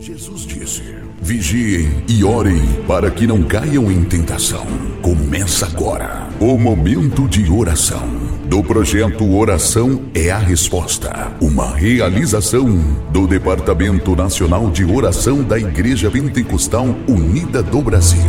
[0.00, 0.82] Jesus disse:
[1.20, 4.64] Vigiem e orem para que não caiam em tentação.
[5.02, 8.00] Começa agora o momento de oração
[8.46, 12.66] do projeto Oração é a Resposta, uma realização
[13.12, 18.22] do Departamento Nacional de Oração da Igreja Pentecostal Unida do Brasil.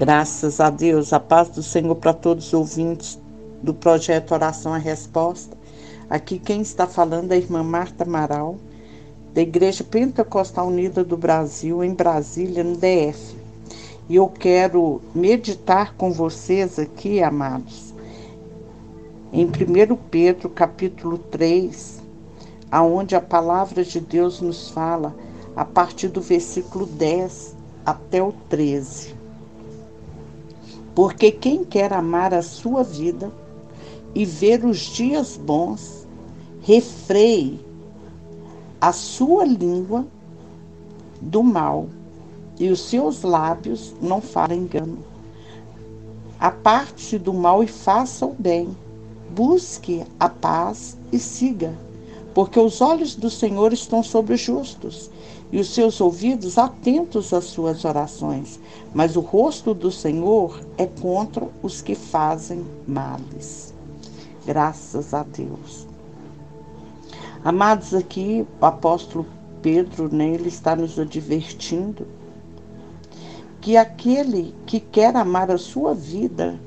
[0.00, 3.20] Graças a Deus, a paz do Senhor para todos os ouvintes
[3.62, 5.56] do projeto Oração é a Resposta.
[6.10, 8.58] Aqui quem está falando é a irmã Marta Amaral
[9.32, 13.36] da Igreja Pentecostal Unida do Brasil, em Brasília, no DF.
[14.08, 17.94] E eu quero meditar com vocês aqui, amados,
[19.32, 22.02] em 1 Pedro, capítulo 3,
[22.72, 25.14] aonde a palavra de Deus nos fala
[25.54, 27.54] a partir do versículo 10
[27.86, 29.14] até o 13.
[30.92, 33.30] Porque quem quer amar a sua vida
[34.12, 36.04] e ver os dias bons,
[36.62, 37.69] refreie
[38.80, 40.06] a sua língua
[41.20, 41.88] do mal
[42.58, 44.98] e os seus lábios não falem engano.
[46.38, 48.74] Aparte-se do mal e faça o bem.
[49.30, 51.78] Busque a paz e siga,
[52.34, 55.10] porque os olhos do Senhor estão sobre os justos
[55.52, 58.58] e os seus ouvidos atentos às suas orações.
[58.94, 63.74] Mas o rosto do Senhor é contra os que fazem males.
[64.46, 65.89] Graças a Deus.
[67.42, 69.26] Amados, aqui o apóstolo
[69.62, 72.06] Pedro, né, ele está nos advertindo
[73.62, 76.60] que aquele que quer amar a sua vida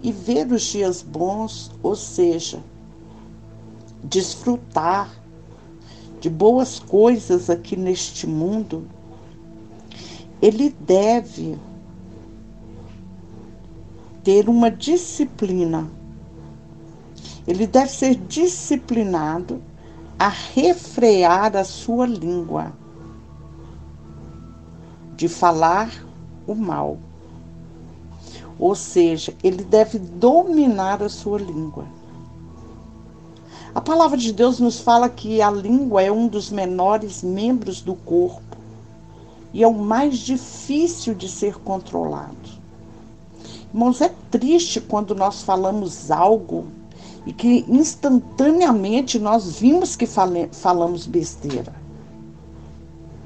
[0.00, 2.62] e ver os dias bons, ou seja,
[4.04, 5.10] desfrutar
[6.20, 8.86] de boas coisas aqui neste mundo,
[10.40, 11.58] ele deve
[14.22, 15.90] ter uma disciplina
[17.46, 19.62] ele deve ser disciplinado
[20.18, 22.72] a refrear a sua língua
[25.14, 26.04] de falar
[26.46, 26.98] o mal.
[28.58, 31.84] Ou seja, ele deve dominar a sua língua.
[33.74, 37.94] A palavra de Deus nos fala que a língua é um dos menores membros do
[37.94, 38.56] corpo
[39.52, 42.56] e é o mais difícil de ser controlado.
[43.72, 46.66] Irmãos, é triste quando nós falamos algo
[47.26, 51.74] e que instantaneamente nós vimos que fale, falamos besteira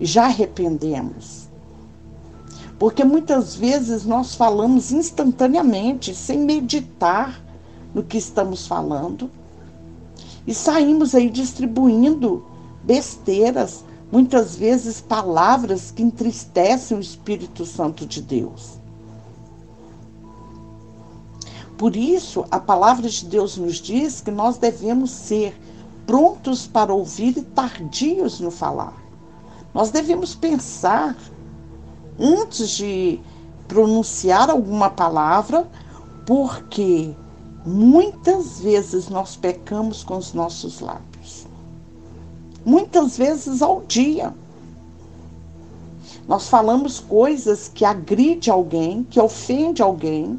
[0.00, 1.49] e já arrependemos.
[2.78, 7.44] Porque muitas vezes nós falamos instantaneamente, sem meditar
[7.94, 9.31] no que estamos falando,
[10.47, 12.47] e saímos aí distribuindo
[12.83, 18.80] besteiras, muitas vezes palavras que entristecem o Espírito Santo de Deus.
[21.81, 25.59] Por isso, a palavra de Deus nos diz que nós devemos ser
[26.07, 28.93] prontos para ouvir e tardios no falar.
[29.73, 31.17] Nós devemos pensar
[32.19, 33.19] antes de
[33.67, 35.67] pronunciar alguma palavra,
[36.27, 37.15] porque
[37.65, 41.47] muitas vezes nós pecamos com os nossos lábios.
[42.63, 44.35] Muitas vezes ao dia.
[46.29, 50.39] Nós falamos coisas que agride alguém, que ofende alguém,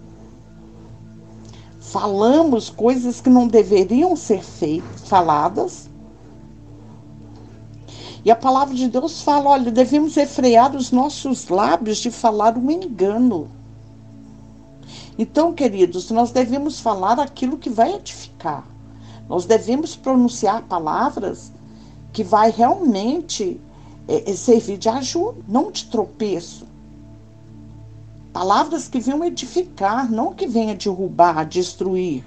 [1.92, 5.90] falamos coisas que não deveriam ser feitas, faladas.
[8.24, 12.72] E a palavra de Deus fala: olha, devemos refrear os nossos lábios de falar um
[12.72, 13.52] engano.
[15.18, 18.66] Então, queridos, nós devemos falar aquilo que vai edificar.
[19.28, 21.52] Nós devemos pronunciar palavras
[22.14, 23.60] que vai realmente
[24.08, 26.66] é, servir de ajuda, não de tropeço.
[28.34, 32.24] Palavras que venham edificar, não que venham derrubar, destruir.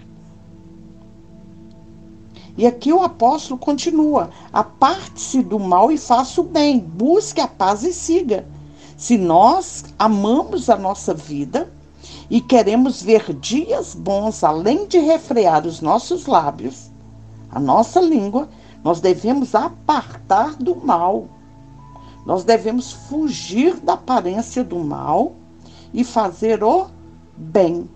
[2.59, 7.83] E aqui o apóstolo continua: aparte-se do mal e faça o bem, busque a paz
[7.83, 8.47] e siga.
[8.97, 11.73] Se nós amamos a nossa vida
[12.29, 16.91] e queremos ver dias bons, além de refrear os nossos lábios,
[17.51, 18.49] a nossa língua,
[18.85, 21.29] nós devemos apartar do mal.
[22.27, 25.33] Nós devemos fugir da aparência do mal
[25.95, 26.89] e fazer o
[27.37, 27.89] bem.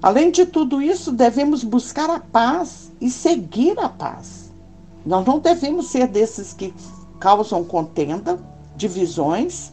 [0.00, 4.52] Além de tudo isso, devemos buscar a paz e seguir a paz.
[5.04, 6.72] Nós não devemos ser desses que
[7.18, 8.38] causam contenda,
[8.76, 9.72] divisões,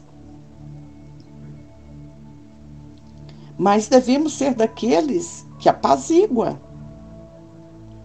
[3.58, 6.60] mas devemos ser daqueles que apazigua.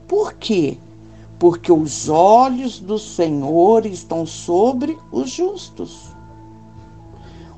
[0.07, 0.79] Por quê?
[1.39, 6.16] Porque os olhos do Senhor estão sobre os justos.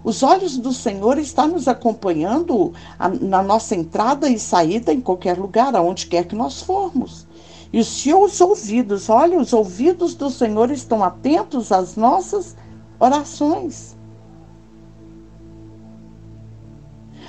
[0.09, 2.73] Os olhos do Senhor estão nos acompanhando
[3.21, 7.27] na nossa entrada e saída em qualquer lugar, aonde quer que nós formos.
[7.71, 12.57] E os seus ouvidos, olha, os ouvidos do Senhor estão atentos às nossas
[12.99, 13.99] orações.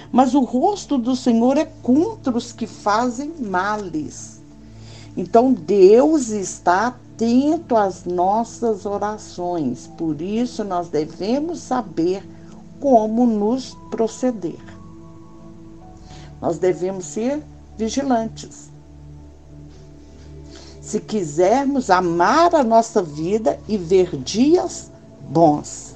[0.10, 4.42] Mas o rosto do Senhor é contra os que fazem males.
[5.18, 9.86] Então Deus está atento às nossas orações.
[9.98, 12.39] Por isso nós devemos saber
[12.80, 14.60] como nos proceder.
[16.42, 17.44] Nós devemos ser
[17.78, 18.70] vigilantes.
[20.82, 24.90] Se quisermos amar a nossa vida e ver dias
[25.30, 25.96] bons.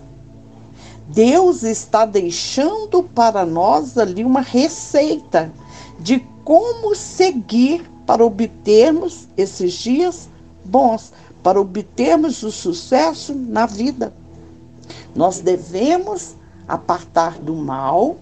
[1.08, 5.52] Deus está deixando para nós ali uma receita
[6.00, 10.30] de como seguir para obtermos esses dias
[10.64, 14.14] bons, para obtermos o sucesso na vida.
[15.16, 16.36] Nós devemos
[16.68, 18.18] apartar do mal,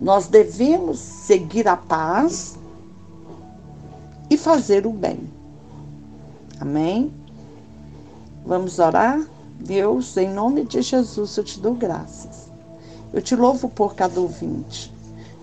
[0.00, 2.58] nós devemos seguir a paz
[4.28, 5.20] e fazer o bem.
[6.60, 7.12] Amém?
[8.44, 9.24] Vamos orar?
[9.58, 12.50] Deus, em nome de Jesus, eu te dou graças.
[13.12, 14.92] Eu te louvo por cada ouvinte.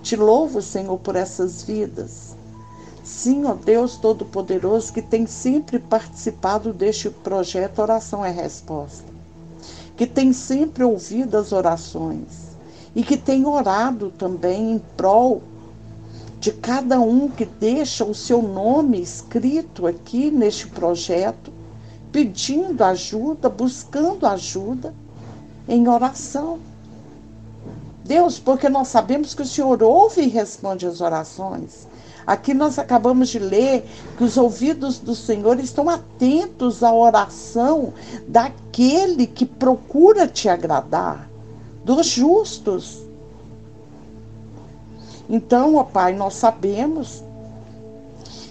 [0.04, 2.36] Te louvo, Senhor, por essas vidas.
[3.04, 9.11] Sim, ó Deus Todo-Poderoso, que tem sempre participado deste projeto Oração é Resposta.
[10.02, 12.58] Que tem sempre ouvido as orações
[12.96, 15.44] e que tem orado também em prol
[16.40, 21.54] de cada um que deixa o seu nome escrito aqui neste projeto
[22.12, 24.92] pedindo ajuda, buscando ajuda
[25.68, 26.58] em oração.
[28.04, 31.88] Deus, porque nós sabemos que o Senhor ouve e responde as orações.
[32.26, 33.86] Aqui nós acabamos de ler
[34.18, 37.94] que os ouvidos do Senhor estão atentos à oração
[38.28, 41.30] daquele que procura te agradar,
[41.84, 43.02] dos justos.
[45.30, 47.24] Então, ó Pai, nós sabemos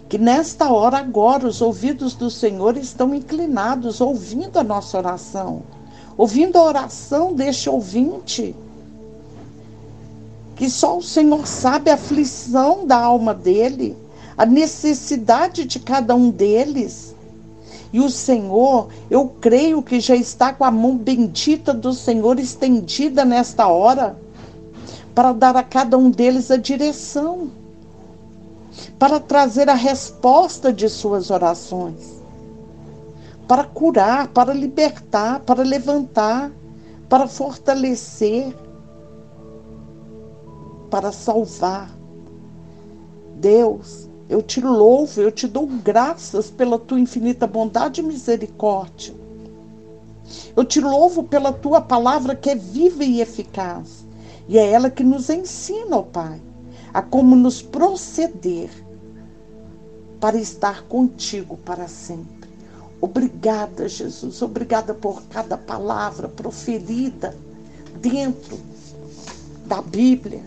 [0.08, 5.62] que nesta hora agora os ouvidos do Senhor estão inclinados, ouvindo a nossa oração,
[6.17, 8.56] ouvindo a oração deste ouvinte.
[10.60, 13.96] Que só o Senhor sabe a aflição da alma dele,
[14.36, 17.16] a necessidade de cada um deles.
[17.90, 23.24] E o Senhor, eu creio que já está com a mão bendita do Senhor estendida
[23.24, 24.18] nesta hora,
[25.14, 27.52] para dar a cada um deles a direção
[28.98, 32.22] para trazer a resposta de suas orações,
[33.48, 36.52] para curar, para libertar, para levantar,
[37.08, 38.54] para fortalecer,
[40.90, 41.90] para salvar.
[43.37, 49.14] Deus, eu te louvo, eu te dou graças pela tua infinita bondade e misericórdia.
[50.56, 54.04] Eu te louvo pela tua palavra que é viva e eficaz.
[54.48, 56.40] E é ela que nos ensina, ó Pai,
[56.93, 58.70] a como nos proceder
[60.20, 62.50] para estar contigo para sempre.
[63.00, 64.43] Obrigada, Jesus.
[64.43, 67.34] Obrigada por cada palavra proferida
[68.00, 68.58] dentro
[69.64, 70.43] da Bíblia,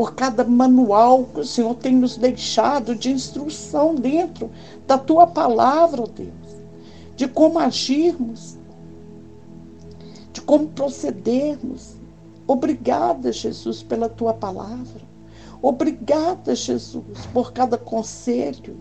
[0.00, 4.50] por cada manual que o Senhor tem nos deixado de instrução dentro
[4.86, 6.56] da tua palavra, Deus,
[7.16, 8.56] de como agirmos,
[10.32, 11.96] de como procedermos.
[12.46, 15.02] Obrigada, Jesus, pela tua palavra.
[15.60, 18.78] Obrigada, Jesus, por cada conselho.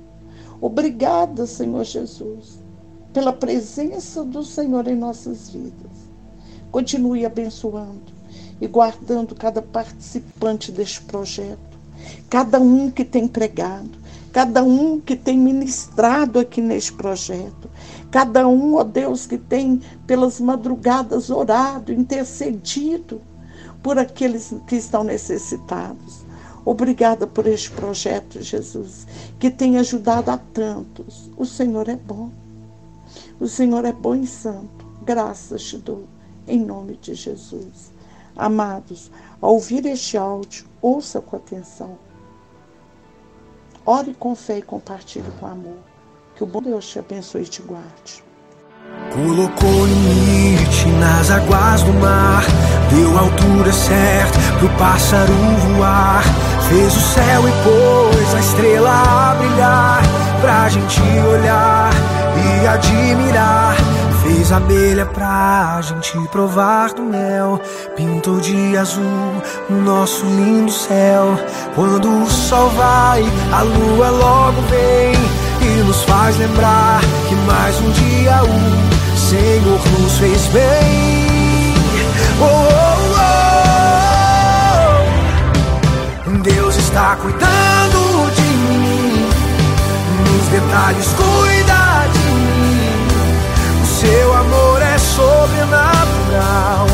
[0.62, 2.60] Obrigada, Senhor Jesus,
[3.12, 5.92] pela presença do Senhor em nossas vidas.
[6.72, 8.19] Continue abençoando
[8.62, 11.60] e guardando cada participante deste projeto,
[12.30, 13.92] cada um que tem pregado,
[14.32, 17.70] cada um que tem ministrado aqui neste projeto,
[18.12, 23.22] cada um, ó Deus, que tem pelas madrugadas orado, intercedido
[23.82, 26.26] por aqueles que estão necessitados.
[26.66, 29.08] Obrigada por este projeto, Jesus,
[29.40, 31.32] que tem ajudado a tantos.
[31.38, 32.30] O Senhor é bom.
[33.40, 34.86] O Senhor é bom e santo.
[35.04, 36.04] Graças te dou,
[36.48, 37.92] em nome de Jesus.
[38.40, 41.98] Amados, ao ouvir este áudio, ouça com atenção.
[43.86, 45.80] Ore com fé e compartilhe com amor.
[46.38, 48.24] Que o bom Deus te abençoe e te guarde.
[49.12, 52.46] Colocou limite nas águas do mar,
[52.90, 55.34] deu a altura certa pro pássaro
[55.76, 56.24] voar.
[56.70, 60.02] Fez o céu e pôs a estrela a brilhar,
[60.40, 61.92] pra gente olhar
[62.64, 63.99] e admirar.
[64.30, 67.60] Fez abelha pra gente provar do mel.
[67.96, 69.04] Pintou de azul
[69.68, 71.36] o nosso lindo céu.
[71.74, 75.16] Quando o sol vai, a lua logo vem
[75.62, 81.74] e nos faz lembrar que mais um dia o Senhor nos fez bem.
[82.40, 83.16] Oh, oh,
[86.28, 86.44] oh.
[86.44, 89.28] Deus está cuidando de mim
[90.52, 91.89] detalhes cuida
[95.60, 96.88] sobrenatural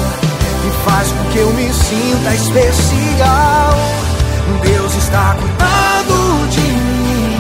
[0.66, 3.76] e faz com que eu me sinta especial.
[4.64, 7.38] Deus está cuidando de mim.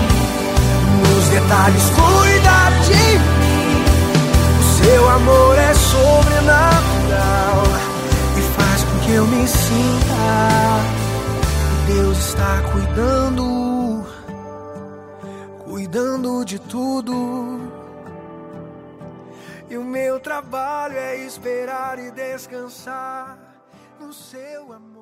[1.01, 3.83] Nos detalhes cuida de mim.
[4.59, 7.63] O seu amor é sobrenatural
[8.37, 10.81] e faz com que eu me sinta.
[11.87, 14.05] Deus está cuidando,
[15.65, 17.84] cuidando de tudo.
[19.69, 23.37] E o meu trabalho é esperar e descansar
[23.99, 24.94] no seu amor.